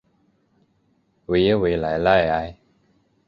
[1.27, 2.57] 维耶维莱赖埃。